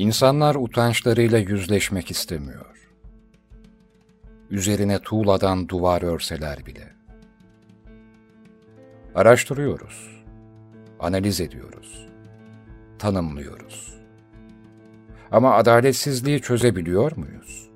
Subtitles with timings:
[0.00, 2.90] İnsanlar utançlarıyla yüzleşmek istemiyor.
[4.50, 6.92] Üzerine tuğladan duvar örseler bile.
[9.14, 10.24] Araştırıyoruz,
[11.00, 12.06] analiz ediyoruz,
[12.98, 13.94] tanımlıyoruz.
[15.32, 17.70] Ama adaletsizliği çözebiliyor muyuz?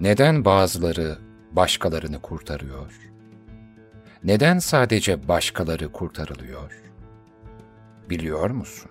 [0.00, 1.18] Neden bazıları
[1.52, 2.92] başkalarını kurtarıyor?
[4.24, 6.82] Neden sadece başkaları kurtarılıyor?
[8.10, 8.90] Biliyor musun?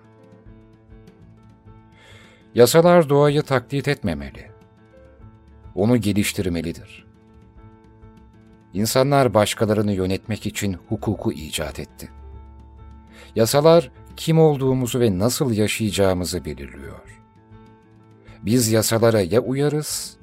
[2.56, 4.50] Yasalar doğayı taklit etmemeli.
[5.74, 7.06] Onu geliştirmelidir.
[8.74, 12.10] İnsanlar başkalarını yönetmek için hukuku icat etti.
[13.34, 17.20] Yasalar kim olduğumuzu ve nasıl yaşayacağımızı belirliyor.
[18.42, 20.16] Biz yasalara ya uyarız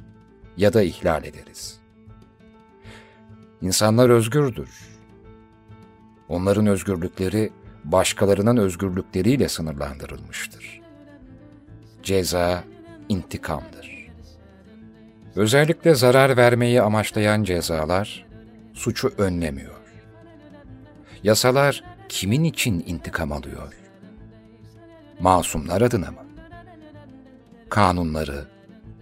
[0.57, 1.79] ya da ihlal ederiz.
[3.61, 4.69] İnsanlar özgürdür.
[6.29, 7.51] Onların özgürlükleri
[7.83, 10.82] başkalarının özgürlükleriyle sınırlandırılmıştır.
[12.03, 12.63] Ceza
[13.09, 14.07] intikamdır.
[15.35, 18.25] Özellikle zarar vermeyi amaçlayan cezalar
[18.73, 19.81] suçu önlemiyor.
[21.23, 23.73] Yasalar kimin için intikam alıyor?
[25.19, 26.25] Masumlar adına mı?
[27.69, 28.45] Kanunları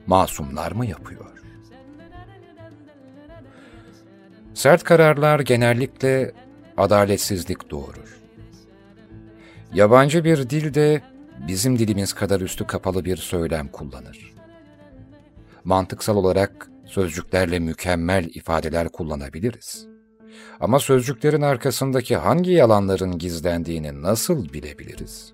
[0.07, 1.25] masumlar mı yapıyor?
[4.53, 6.31] Sert kararlar genellikle
[6.77, 8.19] adaletsizlik doğurur.
[9.73, 11.01] Yabancı bir dilde
[11.47, 14.33] bizim dilimiz kadar üstü kapalı bir söylem kullanır.
[15.63, 19.87] Mantıksal olarak sözcüklerle mükemmel ifadeler kullanabiliriz.
[20.59, 25.33] Ama sözcüklerin arkasındaki hangi yalanların gizlendiğini nasıl bilebiliriz?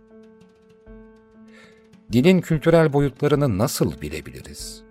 [2.11, 4.83] Dilin kültürel boyutlarını nasıl bilebiliriz?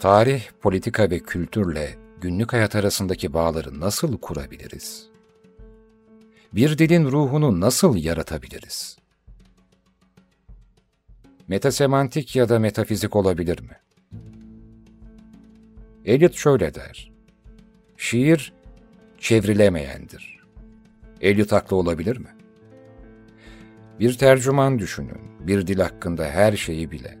[0.00, 5.08] Tarih, politika ve kültürle günlük hayat arasındaki bağları nasıl kurabiliriz?
[6.52, 9.03] Bir dilin ruhunu nasıl yaratabiliriz?
[11.48, 13.76] Metasemantik ya da metafizik olabilir mi?
[16.04, 17.12] Eliot şöyle der.
[17.96, 18.52] Şiir
[19.18, 20.44] çevrilemeyendir.
[21.20, 22.28] Eliot haklı olabilir mi?
[24.00, 27.18] Bir tercüman düşünün, bir dil hakkında her şeyi bile.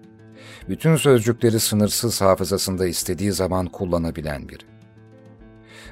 [0.68, 4.64] Bütün sözcükleri sınırsız hafızasında istediği zaman kullanabilen biri.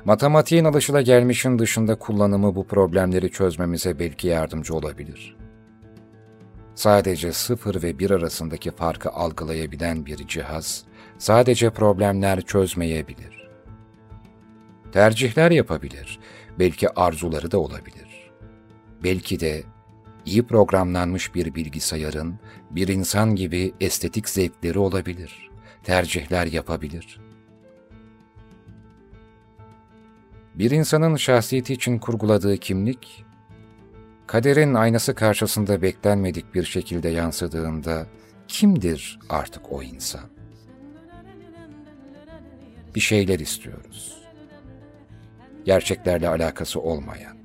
[0.05, 5.37] Matematiğin alışılagelmişin dışında kullanımı bu problemleri çözmemize belki yardımcı olabilir.
[6.75, 10.85] Sadece sıfır ve bir arasındaki farkı algılayabilen bir cihaz,
[11.19, 13.51] sadece problemler çözmeyebilir.
[14.93, 16.19] Tercihler yapabilir,
[16.59, 18.31] belki arzuları da olabilir.
[19.05, 19.63] Belki de
[20.27, 22.39] iyi programlanmış bir bilgisayarın
[22.71, 25.51] bir insan gibi estetik zevkleri olabilir,
[25.83, 27.21] tercihler yapabilir.
[30.55, 33.22] Bir insanın şahsiyeti için kurguladığı kimlik,
[34.27, 38.07] kaderin aynası karşısında beklenmedik bir şekilde yansıdığında
[38.49, 40.25] kimdir artık o insan?
[42.95, 44.23] Bir şeyler istiyoruz.
[45.65, 47.37] Gerçeklerle alakası olmayan,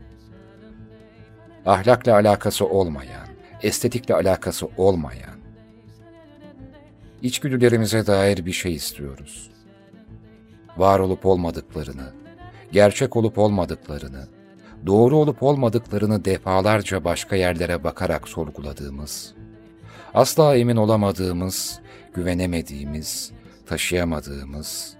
[1.65, 3.27] ahlakla alakası olmayan,
[3.63, 5.39] estetikle alakası olmayan,
[7.21, 9.51] içgüdülerimize dair bir şey istiyoruz.
[10.77, 12.13] Var olup olmadıklarını,
[12.71, 14.27] gerçek olup olmadıklarını,
[14.85, 19.35] doğru olup olmadıklarını defalarca başka yerlere bakarak sorguladığımız,
[20.13, 21.79] asla emin olamadığımız,
[22.13, 23.31] güvenemediğimiz,
[23.65, 24.97] taşıyamadığımız,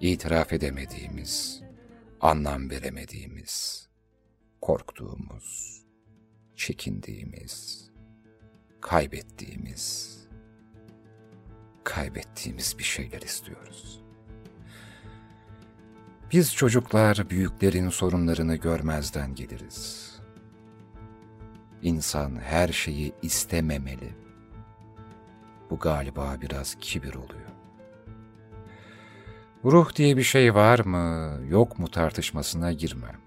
[0.00, 1.62] itiraf edemediğimiz,
[2.20, 3.88] anlam veremediğimiz,
[4.60, 5.82] korktuğumuz,
[6.56, 7.84] çekindiğimiz,
[8.80, 10.18] kaybettiğimiz,
[11.84, 14.07] kaybettiğimiz bir şeyler istiyoruz.
[16.32, 20.12] Biz çocuklar büyüklerin sorunlarını görmezden geliriz.
[21.82, 24.14] İnsan her şeyi istememeli.
[25.70, 27.48] Bu galiba biraz kibir oluyor.
[29.64, 33.20] Ruh diye bir şey var mı, yok mu tartışmasına girmem.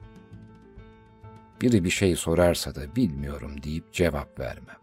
[1.62, 4.78] Biri bir şey sorarsa da bilmiyorum deyip cevap vermem.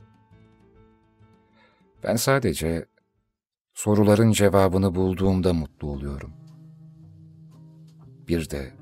[2.05, 2.87] Ben sadece
[3.75, 6.38] soruların cevabını bulduğumda mutlu oluyorum.''
[8.29, 8.73] Bir de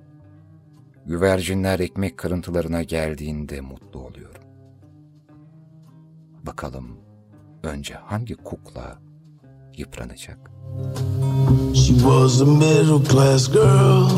[1.07, 4.43] güvercinler ekmek kırıntılarına geldiğinde mutlu oluyorum.
[6.47, 6.89] Bakalım
[7.63, 8.99] önce hangi kukla
[9.77, 10.51] yıpranacak?
[11.75, 14.09] She was a middle class girl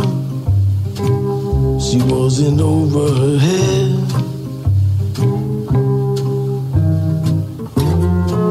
[1.81, 3.99] She wasn't over her head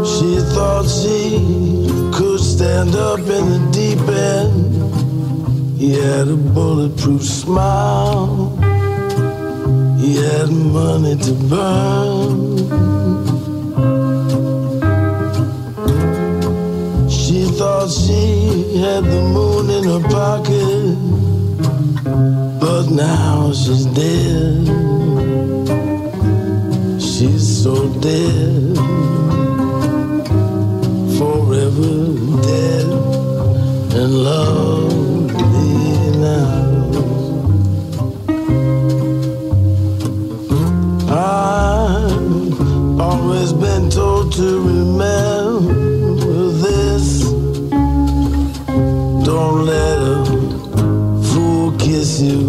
[0.06, 1.39] She thought she
[2.18, 4.96] could stand up in the deep end
[5.77, 8.50] He had a bulletproof smile.
[10.00, 12.57] He had money to burn.
[17.07, 20.97] She thought she had the moon in her pocket,
[22.59, 24.65] but now she's dead.
[27.00, 28.75] She's so dead,
[31.19, 31.97] forever
[32.41, 32.88] dead,
[33.94, 34.87] and love.
[43.97, 47.23] Told to remember this.
[49.25, 50.17] Don't let a
[51.29, 52.39] fool kiss you.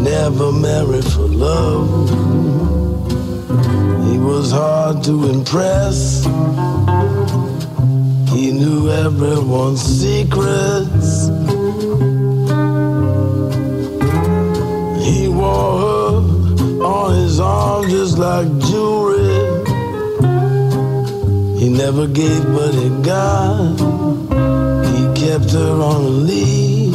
[0.00, 2.10] Never marry for love.
[4.08, 6.24] He was hard to impress.
[8.32, 11.10] He knew everyone's secrets.
[15.06, 16.14] He wore her
[16.96, 19.07] on his arm just like jewelry.
[21.58, 23.80] He never gave, but he got.
[24.94, 26.94] He kept her on a leash.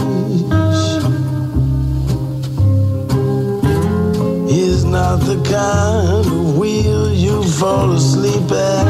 [4.50, 8.86] He's not the kind of wheel you fall asleep at.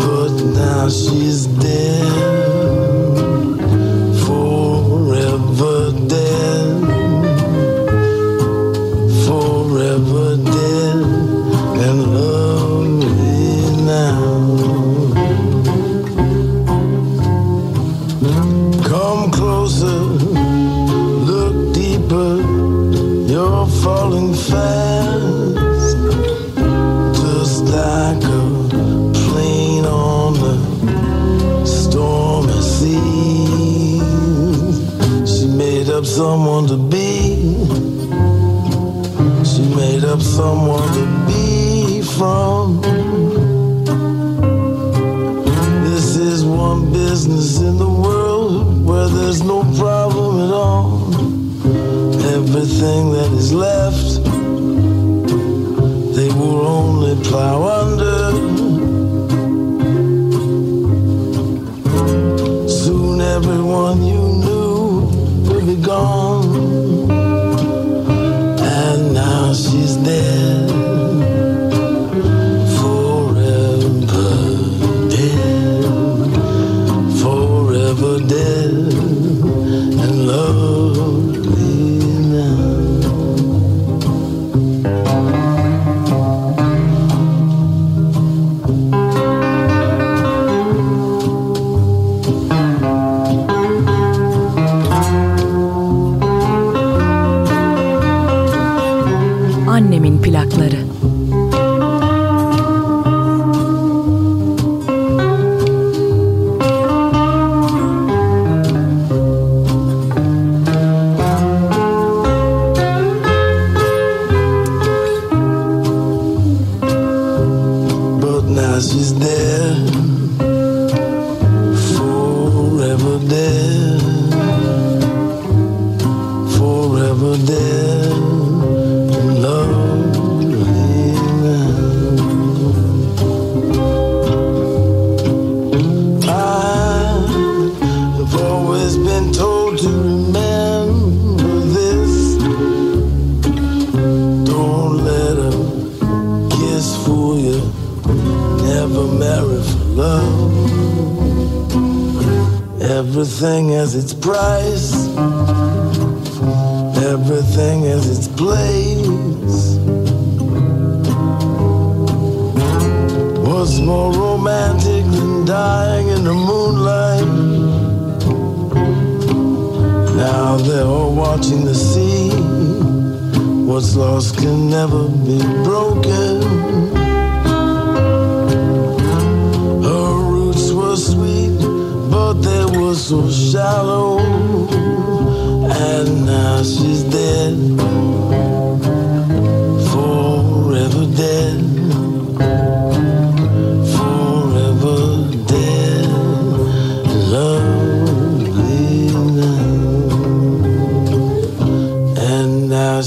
[0.00, 2.43] But now she's dead.
[36.04, 37.36] Up someone to be.
[39.42, 42.82] She made up someone to be from.
[45.84, 51.08] This is one business in the world where there's no problem at all.
[52.36, 54.24] Everything that is left,
[56.16, 57.83] they will only plow under.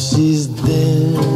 [0.10, 1.26] she's there.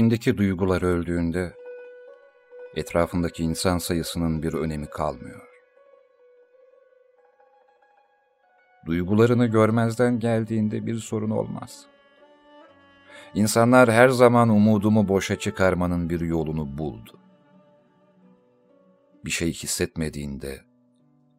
[0.00, 1.56] İçindeki duygular öldüğünde
[2.74, 5.48] etrafındaki insan sayısının bir önemi kalmıyor.
[8.86, 11.86] Duygularını görmezden geldiğinde bir sorun olmaz.
[13.34, 17.20] İnsanlar her zaman umudumu boşa çıkarmanın bir yolunu buldu.
[19.24, 20.60] Bir şey hissetmediğinde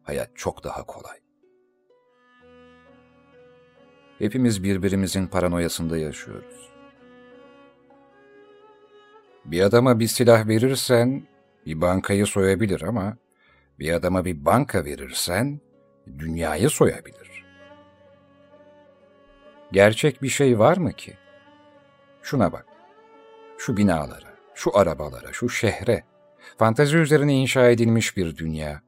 [0.03, 1.18] hayat çok daha kolay.
[4.20, 6.70] Hepimiz birbirimizin paranoyasında yaşıyoruz.
[9.45, 11.24] Bir adama bir silah verirsen
[11.65, 13.17] bir bankayı soyabilir ama
[13.79, 15.62] bir adama bir banka verirsen
[16.19, 17.45] dünyayı soyabilir.
[19.71, 21.17] Gerçek bir şey var mı ki?
[22.21, 22.65] Şuna bak.
[23.57, 26.03] Şu binalara, şu arabalara, şu şehre.
[26.57, 28.81] Fantezi üzerine inşa edilmiş bir dünya.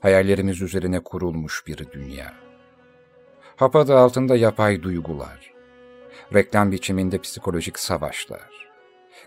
[0.00, 2.34] Hayallerimiz üzerine kurulmuş bir dünya.
[3.56, 5.52] Hap altında yapay duygular.
[6.34, 8.65] Reklam biçiminde psikolojik savaşlar.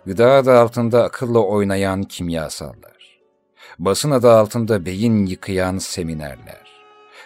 [0.06, 3.20] Gıda adı altında akılla oynayan kimyasallar.
[3.80, 6.70] Basın adı altında beyin yıkayan seminerler.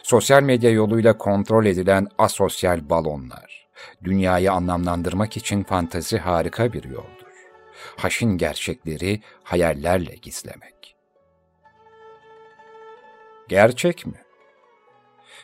[0.04, 3.68] Sosyal medya yoluyla kontrol edilen asosyal balonlar.
[4.04, 7.34] Dünyayı anlamlandırmak için fantazi harika bir yoldur.
[7.96, 10.96] Haşin gerçekleri hayallerle gizlemek.
[13.48, 14.22] Gerçek mi?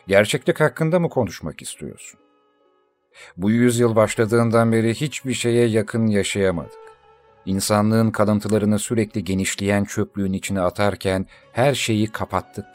[0.08, 2.20] Gerçeklik hakkında mı konuşmak istiyorsun?
[3.38, 6.89] Bu yüzyıl başladığından beri hiçbir şeye yakın yaşayamadık.
[7.46, 12.66] İnsanlığın kalıntılarını sürekli genişleyen çöplüğün içine atarken her şeyi kapattık.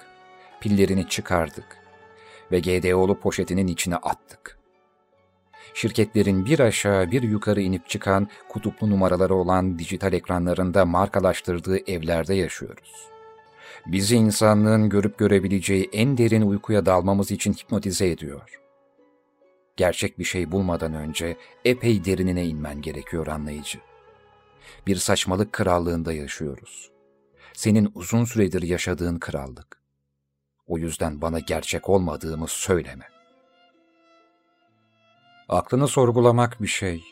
[0.61, 1.77] Pillerini çıkardık
[2.53, 4.59] ve GDO'lu poşetinin içine attık.
[5.75, 13.09] Şirketlerin bir aşağı bir yukarı inip çıkan kutuplu numaraları olan dijital ekranlarında markalaştırdığı evlerde yaşıyoruz.
[13.87, 18.61] Bizi insanlığın görüp görebileceği en derin uykuya dalmamız için hipnotize ediyor.
[19.77, 23.79] Gerçek bir şey bulmadan önce epey derinine inmen gerekiyor anlayıcı
[24.87, 26.91] bir saçmalık krallığında yaşıyoruz.
[27.53, 29.81] Senin uzun süredir yaşadığın krallık.
[30.67, 33.09] O yüzden bana gerçek olmadığımı söyleme.
[35.49, 37.05] Aklını sorgulamak bir şey.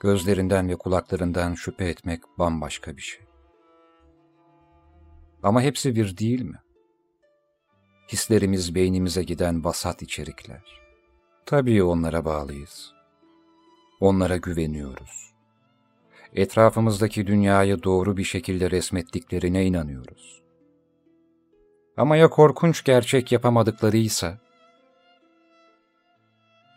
[0.00, 3.26] Gözlerinden ve kulaklarından şüphe etmek bambaşka bir şey.
[5.42, 6.62] Ama hepsi bir değil mi?
[8.12, 10.80] Hislerimiz beynimize giden vasat içerikler.
[11.46, 12.92] Tabii onlara bağlıyız.
[14.00, 15.37] Onlara güveniyoruz
[16.38, 20.42] etrafımızdaki dünyayı doğru bir şekilde resmettiklerine inanıyoruz.
[21.96, 24.38] Ama ya korkunç gerçek yapamadıklarıysa?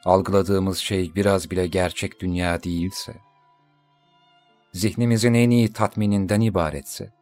[0.06, 3.14] Algıladığımız şey biraz bile gerçek dünya değilse?
[4.74, 7.14] Zihnimizin en iyi tatmininden ibaretse?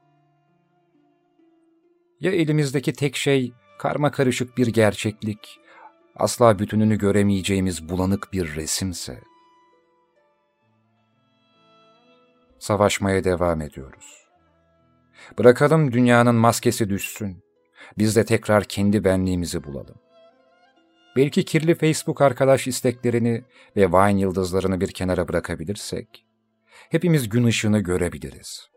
[2.19, 5.59] Ya elimizdeki tek şey karma karışık bir gerçeklik,
[6.15, 9.28] asla bütününü göremeyeceğimiz bulanık bir resimse?
[12.59, 14.27] Savaşmaya devam ediyoruz.
[15.37, 17.43] Bırakalım dünyanın maskesi düşsün.
[17.97, 19.95] Biz de tekrar kendi benliğimizi bulalım.
[21.15, 23.43] Belki kirli Facebook arkadaş isteklerini
[23.75, 26.25] ve Vine yıldızlarını bir kenara bırakabilirsek,
[26.89, 28.69] hepimiz gün ışığını görebiliriz.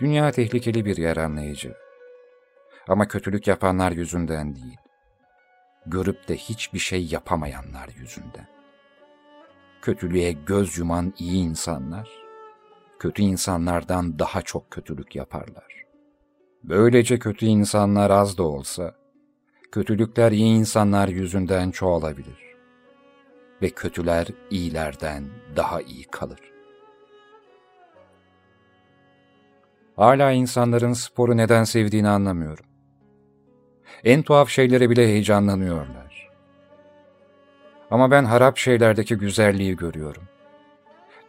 [0.00, 1.74] Dünya tehlikeli bir yer anlayıcı.
[2.88, 4.78] Ama kötülük yapanlar yüzünden değil,
[5.86, 8.51] görüp de hiçbir şey yapamayanlar yüzünden
[9.82, 12.08] kötülüğe göz yuman iyi insanlar,
[12.98, 15.84] kötü insanlardan daha çok kötülük yaparlar.
[16.64, 18.94] Böylece kötü insanlar az da olsa,
[19.72, 22.52] kötülükler iyi insanlar yüzünden çoğalabilir.
[23.62, 25.24] Ve kötüler iyilerden
[25.56, 26.40] daha iyi kalır.
[29.96, 32.64] Hala insanların sporu neden sevdiğini anlamıyorum.
[34.04, 36.01] En tuhaf şeylere bile heyecanlanıyorlar.
[37.92, 40.22] Ama ben harap şeylerdeki güzelliği görüyorum.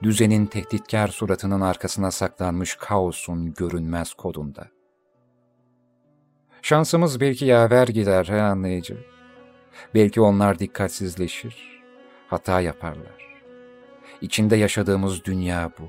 [0.03, 4.67] Düzenin tehditkar suratının arkasına saklanmış kaosun görünmez kodunda.
[6.61, 8.97] Şansımız belki yaver gider he anlayıcı.
[9.95, 11.81] Belki onlar dikkatsizleşir,
[12.27, 13.43] hata yaparlar.
[14.21, 15.83] İçinde yaşadığımız dünya bu.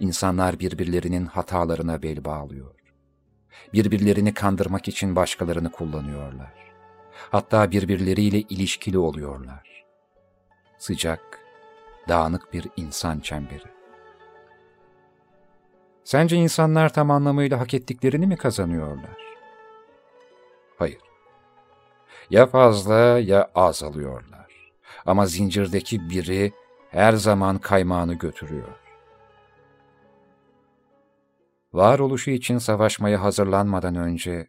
[0.00, 2.74] İnsanlar birbirlerinin hatalarına bel bağlıyor.
[3.72, 6.73] Birbirlerini kandırmak için başkalarını kullanıyorlar.
[7.30, 9.84] Hatta birbirleriyle ilişkili oluyorlar.
[10.78, 11.38] Sıcak,
[12.08, 13.74] dağınık bir insan çemberi.
[16.04, 19.18] Sence insanlar tam anlamıyla hak ettiklerini mi kazanıyorlar?
[20.78, 21.00] Hayır.
[22.30, 24.72] Ya fazla ya az alıyorlar.
[25.06, 26.52] Ama zincirdeki biri
[26.90, 28.80] her zaman kaymağını götürüyor.
[31.72, 34.48] Varoluşu için savaşmaya hazırlanmadan önce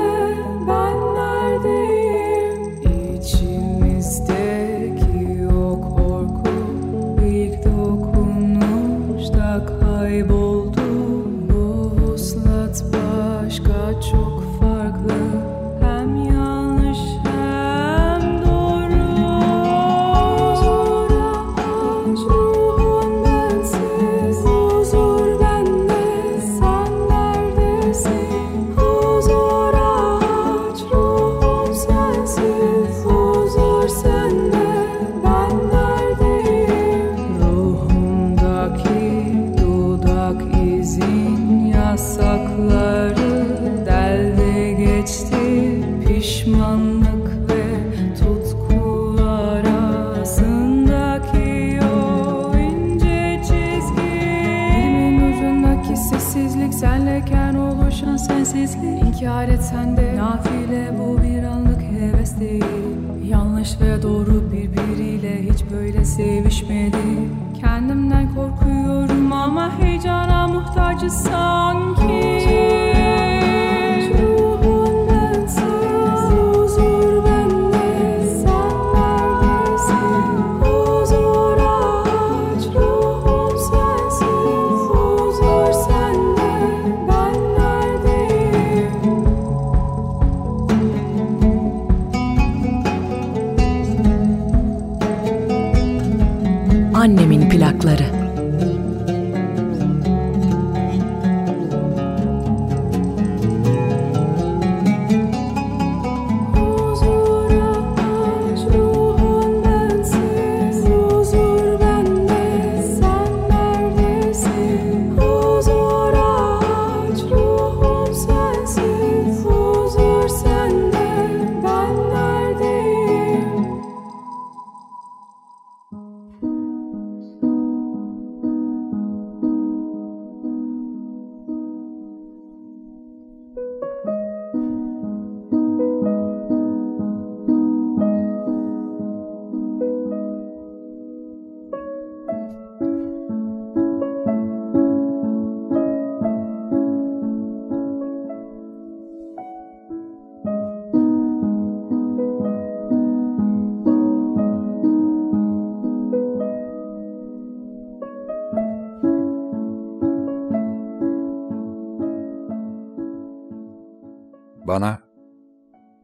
[164.71, 164.99] Bana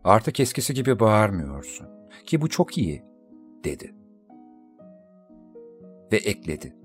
[0.04, 1.88] artık eskisi gibi bağırmıyorsun
[2.26, 3.04] ki bu çok iyi
[3.64, 3.96] dedi.
[6.12, 6.76] Ve ekledi.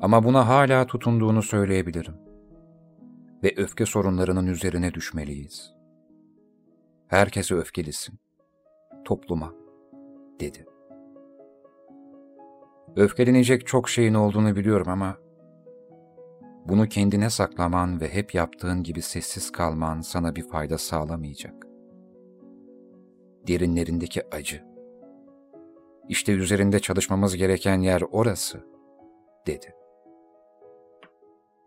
[0.00, 2.14] Ama buna hala tutunduğunu söyleyebilirim.
[3.42, 5.74] Ve öfke sorunlarının üzerine düşmeliyiz.
[7.08, 8.18] Herkese öfkelisin.
[9.04, 9.54] Topluma,
[10.40, 10.66] dedi.
[12.96, 15.16] Öfkelenecek çok şeyin olduğunu biliyorum ama
[16.68, 21.66] bunu kendine saklaman ve hep yaptığın gibi sessiz kalman sana bir fayda sağlamayacak.
[23.48, 24.64] Derinlerindeki acı.
[26.08, 28.66] İşte üzerinde çalışmamız gereken yer orası,
[29.46, 29.74] dedi.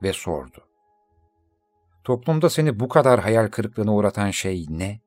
[0.03, 0.67] Ve sordu.
[2.03, 4.99] Toplumda seni bu kadar hayal kırıklığına uğratan şey ne?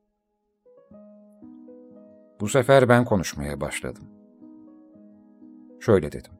[2.40, 4.04] Bu sefer ben konuşmaya başladım.
[5.80, 6.32] Şöyle dedim.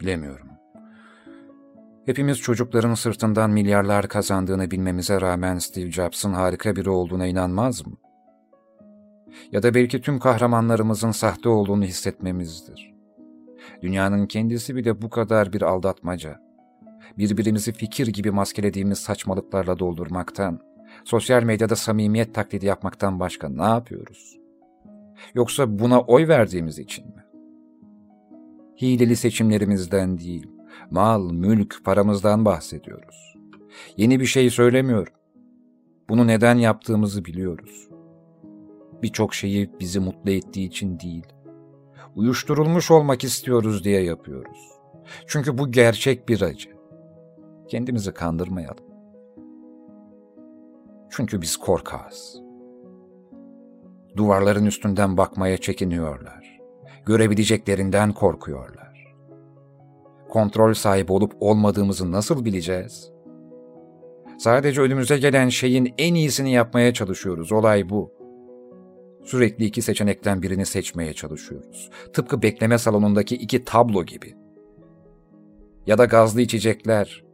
[0.00, 0.59] Bilemiyorum.
[2.06, 7.92] Hepimiz çocukların sırtından milyarlar kazandığını bilmemize rağmen Steve Jobs'ın harika biri olduğuna inanmaz mı?
[9.52, 12.94] Ya da belki tüm kahramanlarımızın sahte olduğunu hissetmemizdir.
[13.82, 16.40] Dünyanın kendisi bile bu kadar bir aldatmaca.
[17.18, 20.60] Birbirimizi fikir gibi maskelediğimiz saçmalıklarla doldurmaktan,
[21.04, 24.40] sosyal medyada samimiyet taklidi yapmaktan başka ne yapıyoruz?
[25.34, 27.24] Yoksa buna oy verdiğimiz için mi?
[28.82, 30.46] Hileli seçimlerimizden değil,
[30.90, 33.36] mal, mülk, paramızdan bahsediyoruz.
[33.96, 35.12] Yeni bir şey söylemiyorum.
[36.08, 37.88] Bunu neden yaptığımızı biliyoruz.
[39.02, 41.26] Birçok şeyi bizi mutlu ettiği için değil,
[42.16, 44.58] uyuşturulmuş olmak istiyoruz diye yapıyoruz.
[45.26, 46.70] Çünkü bu gerçek bir acı.
[47.68, 48.84] Kendimizi kandırmayalım.
[51.10, 52.40] Çünkü biz korkağız.
[54.16, 56.60] Duvarların üstünden bakmaya çekiniyorlar.
[57.06, 58.79] Görebileceklerinden korkuyorlar
[60.30, 63.12] kontrol sahibi olup olmadığımızı nasıl bileceğiz?
[64.38, 67.52] Sadece önümüze gelen şeyin en iyisini yapmaya çalışıyoruz.
[67.52, 68.12] Olay bu.
[69.24, 71.90] Sürekli iki seçenekten birini seçmeye çalışıyoruz.
[72.12, 74.34] Tıpkı bekleme salonundaki iki tablo gibi.
[75.86, 77.24] Ya da gazlı içecekler,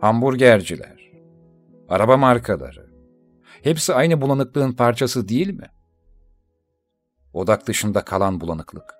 [0.00, 1.12] hamburgerciler,
[1.88, 2.92] araba markaları.
[3.62, 5.66] Hepsi aynı bulanıklığın parçası değil mi?
[7.32, 8.94] Odak dışında kalan bulanıklık.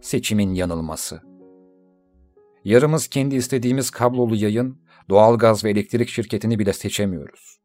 [0.00, 1.31] Seçimin yanılması.
[2.64, 7.60] Yarımız kendi istediğimiz kablolu yayın, Doğalgaz ve elektrik şirketini bile seçemiyoruz.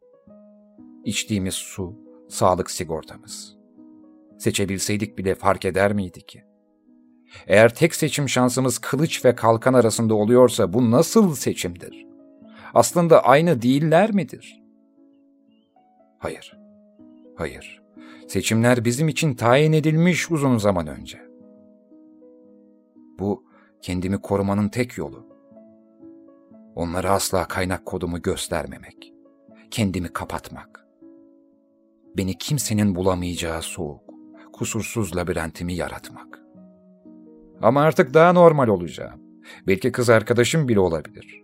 [1.06, 1.96] İçtiğimiz su,
[2.30, 3.58] sağlık sigortamız.
[4.40, 6.44] Seçebilseydik bile fark eder miydi ki?
[7.48, 12.06] Eğer tek seçim şansımız kılıç ve kalkan arasında oluyorsa bu nasıl seçimdir?
[12.74, 14.64] Aslında aynı değiller midir?
[16.20, 16.58] Hayır.
[17.36, 17.82] Hayır.
[18.28, 21.22] Seçimler bizim için tayin edilmiş uzun zaman önce.
[23.20, 23.47] Bu
[23.82, 25.28] kendimi korumanın tek yolu.
[26.76, 29.14] Onlara asla kaynak kodumu göstermemek.
[29.72, 30.88] Kendimi kapatmak.
[32.18, 34.04] Beni kimsenin bulamayacağı soğuk,
[34.54, 36.40] kusursuz labirentimi yaratmak.
[37.62, 39.22] Ama artık daha normal olacağım.
[39.68, 41.44] Belki kız arkadaşım bile olabilir.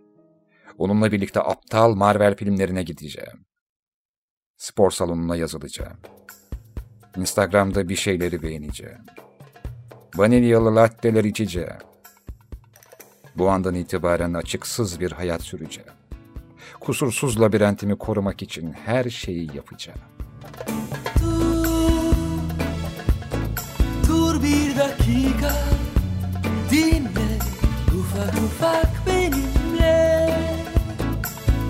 [0.78, 3.46] Onunla birlikte aptal Marvel filmlerine gideceğim.
[4.56, 5.98] Spor salonuna yazılacağım.
[7.16, 9.00] Instagram'da bir şeyleri beğeneceğim.
[10.16, 11.93] Vanilyalı latteler içeceğim.
[13.36, 15.90] Bu andan itibaren açıksız bir hayat süreceğim.
[16.80, 19.98] Kusursuz labirentimi korumak için her şeyi yapacağım.
[24.08, 25.52] Dur, bir dakika
[26.70, 27.38] dinle.
[27.98, 30.38] Ufak ufak benimle.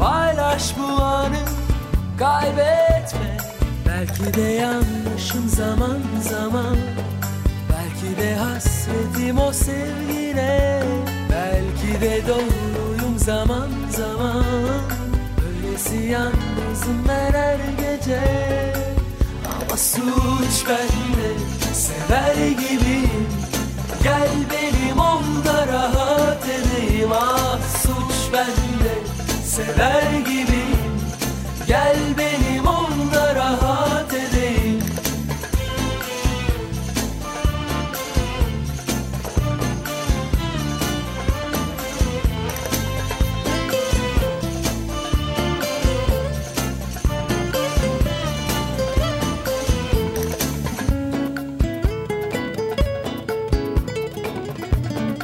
[0.01, 1.41] Paylaş bu anı
[2.19, 3.37] kaybetme.
[3.87, 6.77] Belki de yanlışım zaman zaman.
[7.71, 10.83] Belki de hasretim o sevgine
[11.85, 14.45] belki de doğruyum zaman zaman.
[15.47, 18.21] Öylesi yalnızım ben her gece.
[19.47, 21.39] Ama suç bende
[21.75, 23.29] sever gibiyim.
[24.03, 27.13] Gel benim onda rahat edeyim.
[27.13, 28.95] Ah suç bende
[29.45, 31.01] sever gibiyim.
[31.67, 32.74] Gel benim onda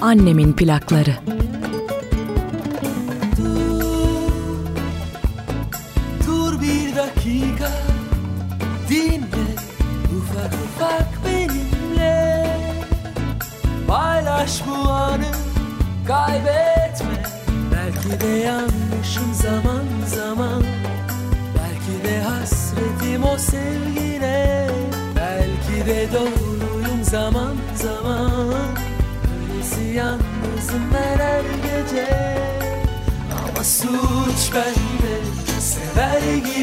[0.00, 1.16] Annemin plakları.
[6.26, 7.70] Dur bir dakika
[8.88, 9.50] dinle.
[10.18, 12.46] Ufak ufak benimle.
[13.88, 15.32] Paylaş bu anı
[16.06, 17.22] kaybetme.
[17.72, 19.84] Belki de yanlışım zaman
[20.16, 20.62] zaman.
[21.54, 23.99] Belki de hasretim o sevgine
[33.80, 35.14] suç bende.
[35.60, 36.59] Sever gibiyim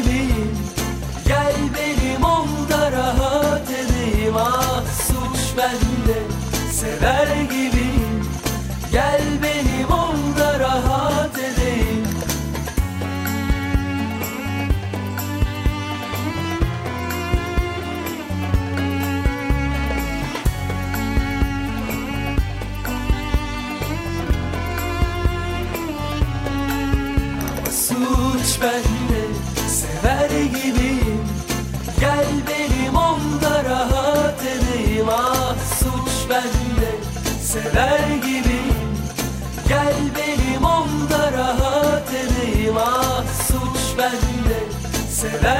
[45.18, 45.57] sever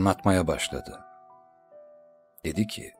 [0.00, 1.00] Anlatmaya başladı.
[2.44, 2.92] Dedi ki,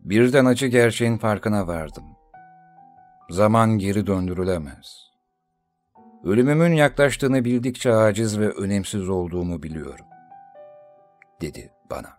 [0.00, 2.04] birden acı gerçeğin farkına vardım.
[3.30, 5.10] Zaman geri döndürülemez.
[6.24, 10.06] Ölümümün yaklaştığını bildikçe aciz ve önemsiz olduğumu biliyorum.
[11.40, 12.18] Dedi bana.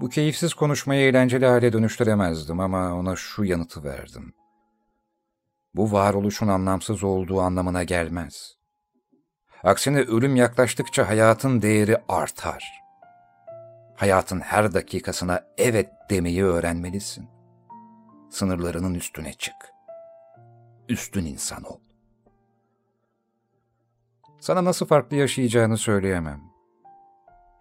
[0.00, 4.34] Bu keyifsiz konuşmayı eğlenceli hale dönüştüremezdim ama ona şu yanıtı verdim.
[5.74, 8.61] Bu varoluşun anlamsız olduğu anlamına gelmez.
[9.64, 12.82] Aksine ölüm yaklaştıkça hayatın değeri artar.
[13.96, 17.28] Hayatın her dakikasına evet demeyi öğrenmelisin.
[18.30, 19.54] Sınırlarının üstüne çık.
[20.88, 21.80] Üstün insan ol.
[24.40, 26.40] Sana nasıl farklı yaşayacağını söyleyemem.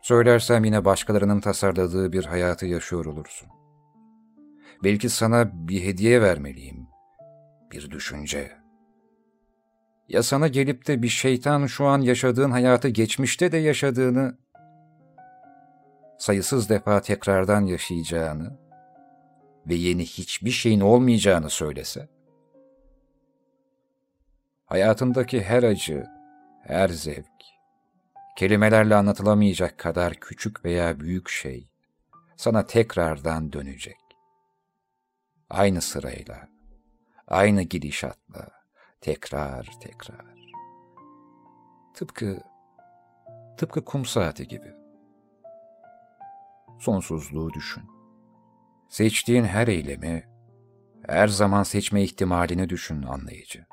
[0.02, 3.50] Söylersem yine başkalarının tasarladığı bir hayatı yaşıyor olursun.
[4.84, 6.88] Belki sana bir hediye vermeliyim.
[7.72, 8.61] Bir düşünce.
[10.12, 14.38] Ya sana gelip de bir şeytan şu an yaşadığın hayatı geçmişte de yaşadığını,
[16.18, 18.60] sayısız defa tekrardan yaşayacağını
[19.68, 22.10] ve yeni hiçbir şeyin olmayacağını söylese?
[24.66, 26.06] Hayatındaki her acı,
[26.64, 27.42] her zevk,
[28.38, 31.70] kelimelerle anlatılamayacak kadar küçük veya büyük şey
[32.38, 33.98] sana tekrardan dönecek.
[35.50, 36.50] Aynı sırayla,
[37.28, 38.61] aynı gidişatla,
[39.02, 40.52] tekrar tekrar.
[41.94, 42.42] Tıpkı,
[43.58, 44.74] tıpkı kum saati gibi.
[46.80, 47.84] Sonsuzluğu düşün.
[48.90, 50.30] Seçtiğin her eylemi,
[51.08, 53.66] her zaman seçme ihtimalini düşün anlayıcı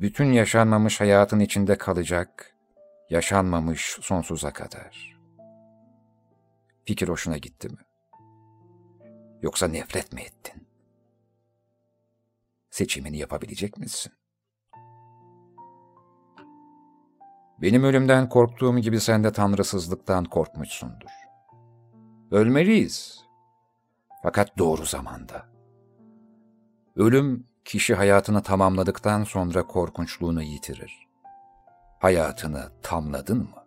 [0.00, 2.56] bütün yaşanmamış hayatın içinde kalacak,
[3.10, 5.16] yaşanmamış sonsuza kadar.
[6.84, 7.78] Fikir hoşuna gitti mi?
[9.42, 10.65] Yoksa nefret mi ettin?
[12.76, 14.12] Seçimini yapabilecek misin?
[17.62, 21.10] Benim ölümden korktuğum gibi sen de tanrısızlıktan korkmuşsundur.
[22.30, 23.24] Ölmeliyiz.
[24.22, 25.46] Fakat doğru zamanda.
[26.96, 31.08] Ölüm kişi hayatını tamamladıktan sonra korkunçluğunu yitirir.
[31.98, 33.66] Hayatını tamladın mı?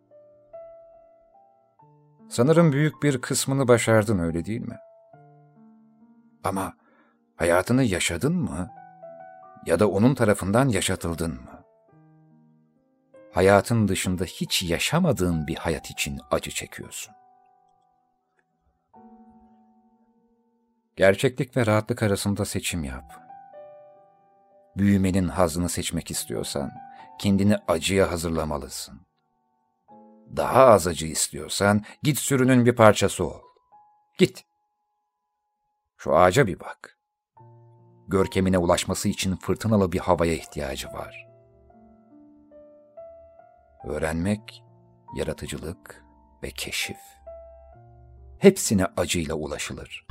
[2.29, 4.77] Sanırım büyük bir kısmını başardın öyle değil mi?
[6.43, 6.73] Ama
[7.35, 8.78] hayatını yaşadın mı?
[9.65, 11.63] Ya da onun tarafından yaşatıldın mı?
[13.33, 17.13] Hayatın dışında hiç yaşamadığın bir hayat için acı çekiyorsun.
[20.95, 23.29] Gerçeklik ve rahatlık arasında seçim yap
[24.79, 26.71] büyümenin hazını seçmek istiyorsan,
[27.19, 29.01] kendini acıya hazırlamalısın.
[30.35, 33.41] Daha az acı istiyorsan, git sürünün bir parçası ol.
[34.17, 34.45] Git.
[35.97, 36.98] Şu ağaca bir bak.
[38.09, 41.27] Görkemine ulaşması için fırtınalı bir havaya ihtiyacı var.
[43.89, 44.63] Öğrenmek,
[45.15, 46.03] yaratıcılık
[46.43, 46.97] ve keşif.
[48.39, 50.05] Hepsine acıyla ulaşılır.''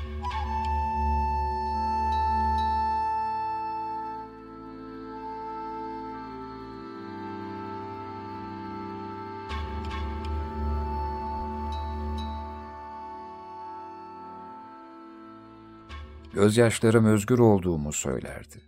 [16.33, 18.61] Gözyaşlarım özgür olduğumu söylerdi.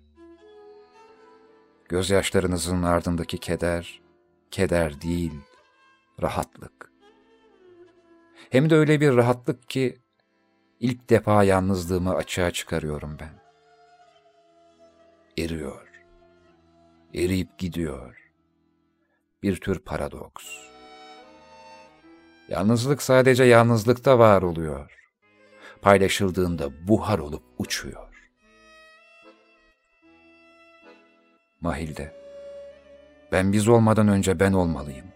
[1.88, 4.00] Gözyaşlarınızın ardındaki keder,
[4.50, 5.32] keder değil,
[6.22, 6.92] rahatlık.
[8.50, 9.98] Hem de öyle bir rahatlık ki
[10.80, 13.40] ilk defa yalnızlığımı açığa çıkarıyorum ben.
[15.44, 15.88] Eriyor,
[17.14, 18.32] eriyip gidiyor.
[19.42, 20.44] Bir tür paradoks.
[22.48, 24.99] Yalnızlık sadece yalnızlıkta var oluyor
[25.82, 28.08] paylaşıldığında buhar olup uçuyor.
[31.60, 32.12] Mahilde,
[33.32, 35.06] ben biz olmadan önce ben olmalıyım.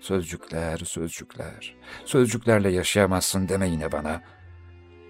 [0.00, 4.22] Sözcükler, sözcükler, sözcüklerle yaşayamazsın deme yine bana.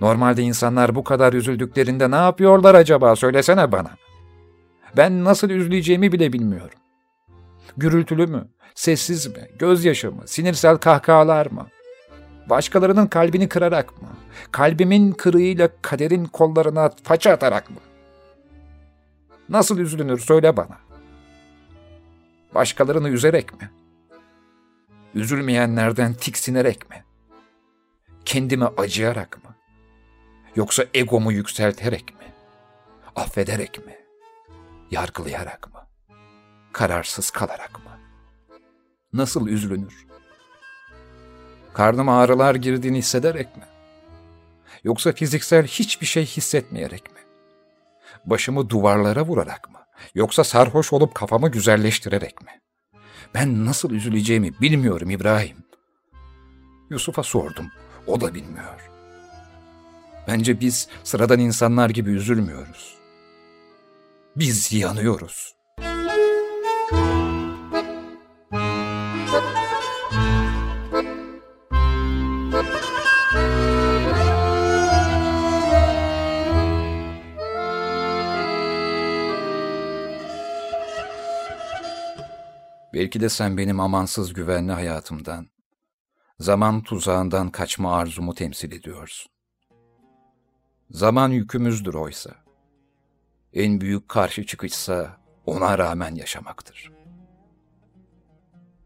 [0.00, 3.90] Normalde insanlar bu kadar üzüldüklerinde ne yapıyorlar acaba söylesene bana.
[4.96, 6.78] Ben nasıl üzüleceğimi bile bilmiyorum.
[7.76, 11.66] Gürültülü mü, sessiz mi, gözyaşı mı, sinirsel kahkahalar mı?
[12.46, 14.08] Başkalarının kalbini kırarak mı?
[14.52, 17.76] Kalbimin kırığıyla kaderin kollarına faça atarak mı?
[19.48, 20.78] Nasıl üzülünür söyle bana.
[22.54, 23.70] Başkalarını üzerek mi?
[25.14, 27.04] Üzülmeyenlerden tiksinerek mi?
[28.24, 29.54] Kendimi acıyarak mı?
[30.56, 32.26] Yoksa egomu yükselterek mi?
[33.16, 33.96] Affederek mi?
[34.90, 35.80] Yargılayarak mı?
[36.72, 37.90] Kararsız kalarak mı?
[39.12, 40.06] Nasıl üzülünür?
[41.76, 43.62] Karnıma ağrılar girdiğini hissederek mi?
[44.84, 47.18] Yoksa fiziksel hiçbir şey hissetmeyerek mi?
[48.24, 49.78] Başımı duvarlara vurarak mı?
[50.14, 52.60] Yoksa sarhoş olup kafamı güzelleştirerek mi?
[53.34, 55.56] Ben nasıl üzüleceğimi bilmiyorum İbrahim.
[56.90, 57.66] Yusuf'a sordum.
[58.06, 58.90] O da bilmiyor.
[60.28, 62.94] Bence biz sıradan insanlar gibi üzülmüyoruz.
[64.36, 65.56] Biz yanıyoruz.
[82.96, 85.46] Belki de sen benim amansız güvenli hayatımdan,
[86.40, 89.32] zaman tuzağından kaçma arzumu temsil ediyorsun.
[90.90, 92.30] Zaman yükümüzdür oysa.
[93.52, 96.92] En büyük karşı çıkışsa ona rağmen yaşamaktır.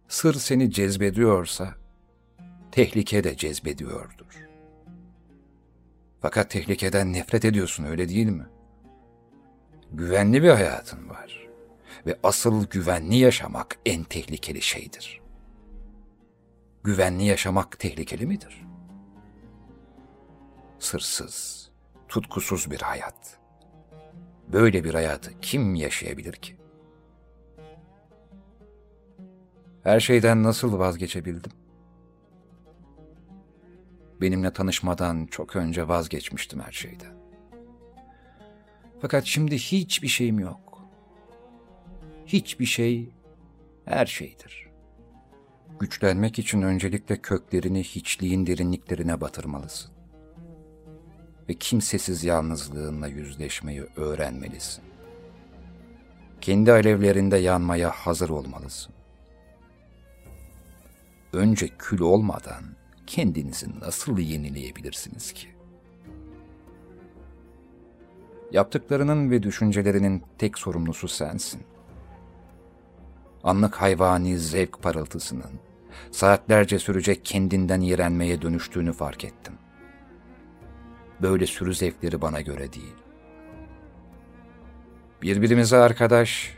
[0.08, 1.74] Sır seni cezbediyorsa,
[2.72, 4.48] tehlike de cezbediyordur.
[6.20, 8.46] Fakat tehlikeden nefret ediyorsun öyle değil mi?
[9.92, 11.39] Güvenli bir hayatın var
[12.06, 15.20] ve asıl güvenli yaşamak en tehlikeli şeydir.
[16.84, 18.66] Güvenli yaşamak tehlikeli midir?
[20.78, 21.70] Sırsız,
[22.08, 23.38] tutkusuz bir hayat.
[24.52, 26.56] Böyle bir hayatı kim yaşayabilir ki?
[29.82, 31.52] Her şeyden nasıl vazgeçebildim?
[34.20, 37.14] Benimle tanışmadan çok önce vazgeçmiştim her şeyden.
[39.00, 40.69] Fakat şimdi hiçbir şeyim yok.
[42.32, 43.08] Hiçbir şey
[43.84, 44.68] her şeydir.
[45.80, 49.92] Güçlenmek için öncelikle köklerini hiçliğin derinliklerine batırmalısın.
[51.48, 54.84] Ve kimsesiz yalnızlığınla yüzleşmeyi öğrenmelisin.
[56.40, 58.94] Kendi alevlerinde yanmaya hazır olmalısın.
[61.32, 62.64] Önce kül olmadan
[63.06, 65.48] kendinizi nasıl yenileyebilirsiniz ki?
[68.52, 71.69] Yaptıklarının ve düşüncelerinin tek sorumlusu sensin.
[73.44, 75.50] Anlık hayvani zevk parıltısının,
[76.10, 79.54] saatlerce sürecek kendinden iğrenmeye dönüştüğünü fark ettim.
[81.22, 82.94] Böyle sürü zevkleri bana göre değil.
[85.22, 86.54] Birbirimize arkadaş,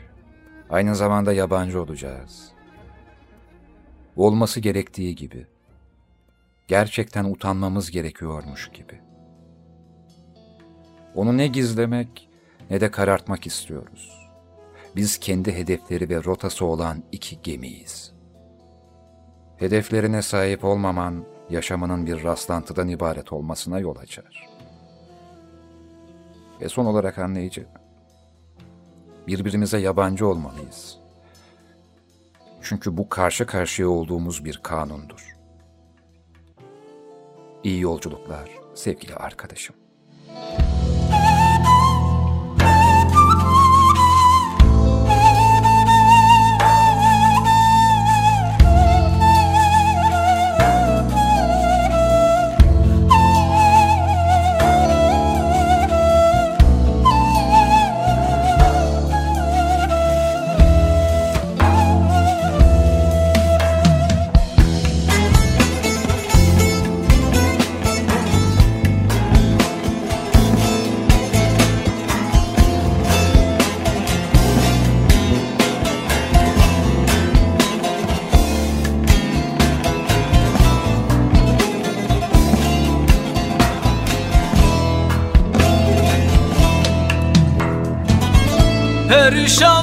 [0.69, 2.51] aynı zamanda yabancı olacağız.
[4.15, 5.47] Olması gerektiği gibi.
[6.67, 9.01] Gerçekten utanmamız gerekiyormuş gibi.
[11.15, 12.29] Onu ne gizlemek
[12.69, 14.22] ne de karartmak istiyoruz.
[14.95, 18.13] Biz kendi hedefleri ve rotası olan iki gemiyiz.
[19.57, 24.49] Hedeflerine sahip olmaman, yaşamının bir rastlantıdan ibaret olmasına yol açar.
[26.61, 27.65] Ve son olarak anlayıcı,
[29.27, 30.97] birbirimize yabancı olmalıyız.
[32.61, 35.35] Çünkü bu karşı karşıya olduğumuz bir kanundur.
[37.63, 39.75] İyi yolculuklar sevgili arkadaşım.
[89.13, 89.82] Perişan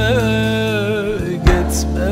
[0.00, 2.10] gitme, gitme.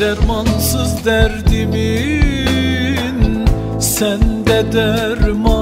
[0.00, 2.36] Dermansız derdimin
[3.80, 5.59] sende dermanı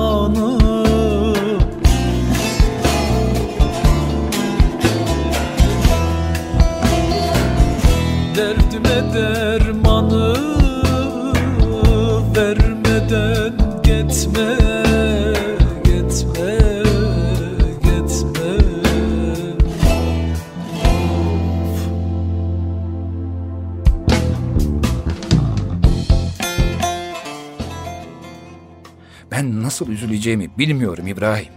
[29.38, 31.52] Ben nasıl üzüleceğimi bilmiyorum İbrahim.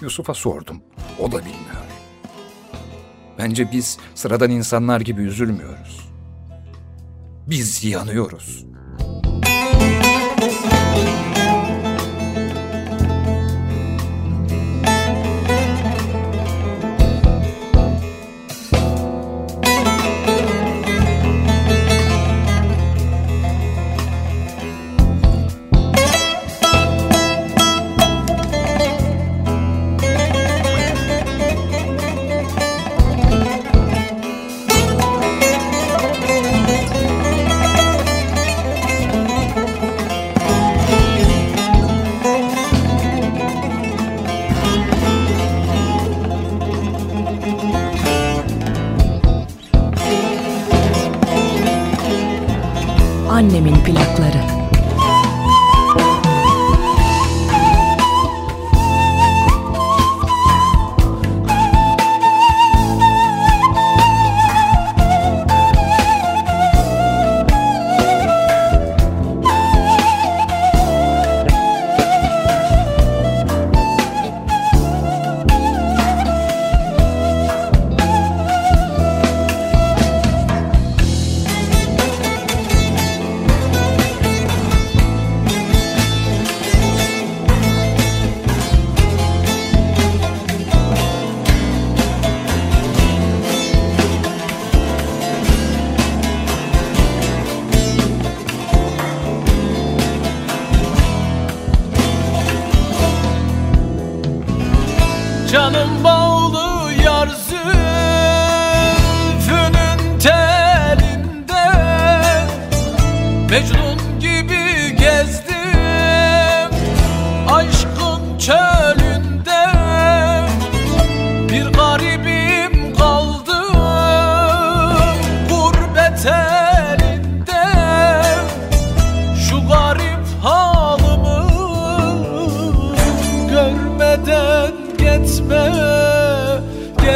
[0.00, 0.82] Yusuf'a sordum.
[1.18, 1.86] O da bilmiyor.
[3.38, 6.08] Bence biz sıradan insanlar gibi üzülmüyoruz.
[7.46, 8.64] Biz yanıyoruz.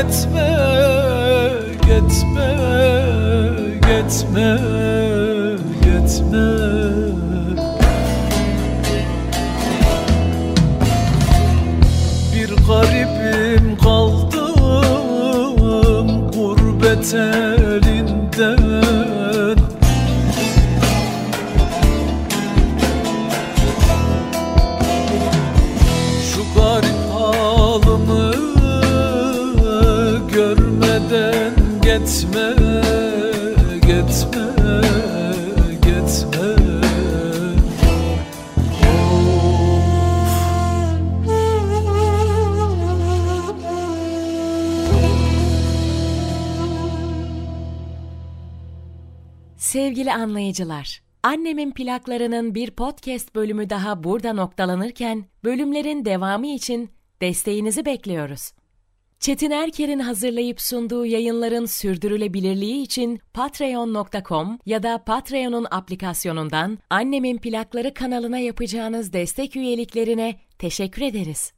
[0.06, 0.48] Gitme,
[1.82, 2.48] gitme,
[3.82, 4.75] gitme,
[50.16, 56.90] anlayıcılar, Annemin plaklarının bir podcast bölümü daha burada noktalanırken bölümlerin devamı için
[57.20, 58.52] desteğinizi bekliyoruz.
[59.20, 68.38] Çetin Erker'in hazırlayıp sunduğu yayınların sürdürülebilirliği için patreon.com ya da Patreon'un aplikasyonundan Annemin Plakları kanalına
[68.38, 71.52] yapacağınız destek üyeliklerine teşekkür ederiz.